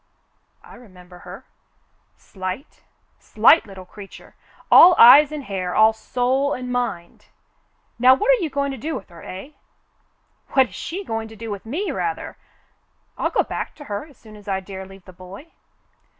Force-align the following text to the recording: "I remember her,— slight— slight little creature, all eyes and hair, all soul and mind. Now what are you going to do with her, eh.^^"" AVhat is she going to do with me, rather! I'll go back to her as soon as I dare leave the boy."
"I 0.63 0.73
remember 0.77 1.19
her,— 1.19 1.45
slight— 2.31 2.81
slight 3.19 3.67
little 3.67 3.85
creature, 3.85 4.33
all 4.71 4.95
eyes 4.97 5.31
and 5.31 5.43
hair, 5.43 5.75
all 5.75 5.93
soul 5.93 6.53
and 6.55 6.71
mind. 6.71 7.27
Now 7.99 8.15
what 8.15 8.31
are 8.31 8.41
you 8.43 8.49
going 8.49 8.71
to 8.71 8.79
do 8.79 8.95
with 8.95 9.09
her, 9.09 9.21
eh.^^"" 9.21 9.53
AVhat 10.55 10.69
is 10.69 10.73
she 10.75 11.03
going 11.03 11.27
to 11.27 11.35
do 11.35 11.51
with 11.51 11.67
me, 11.67 11.91
rather! 11.91 12.35
I'll 13.15 13.29
go 13.29 13.43
back 13.43 13.75
to 13.75 13.83
her 13.83 14.07
as 14.07 14.17
soon 14.17 14.35
as 14.35 14.47
I 14.47 14.59
dare 14.59 14.87
leave 14.87 15.05
the 15.05 15.13
boy." 15.13 15.51